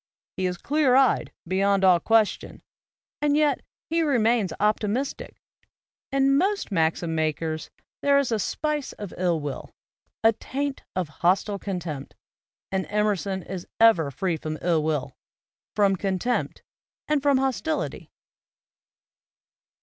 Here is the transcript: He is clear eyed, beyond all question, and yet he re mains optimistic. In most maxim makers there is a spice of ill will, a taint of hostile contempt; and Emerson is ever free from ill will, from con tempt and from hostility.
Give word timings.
He 0.35 0.47
is 0.47 0.57
clear 0.57 0.95
eyed, 0.95 1.31
beyond 1.47 1.83
all 1.83 1.99
question, 1.99 2.63
and 3.21 3.37
yet 3.37 3.61
he 3.87 4.01
re 4.01 4.17
mains 4.17 4.51
optimistic. 4.59 5.39
In 6.11 6.35
most 6.39 6.71
maxim 6.71 7.13
makers 7.13 7.69
there 8.01 8.17
is 8.17 8.31
a 8.31 8.39
spice 8.39 8.93
of 8.93 9.13
ill 9.15 9.39
will, 9.39 9.75
a 10.23 10.33
taint 10.33 10.81
of 10.95 11.07
hostile 11.21 11.59
contempt; 11.59 12.15
and 12.71 12.87
Emerson 12.89 13.43
is 13.43 13.67
ever 13.79 14.09
free 14.09 14.37
from 14.37 14.57
ill 14.63 14.81
will, 14.81 15.15
from 15.75 15.95
con 15.95 16.17
tempt 16.17 16.63
and 17.07 17.21
from 17.21 17.37
hostility. 17.37 18.09